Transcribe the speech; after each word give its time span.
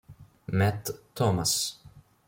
Matt 0.51 0.89
Thomas 1.13 1.77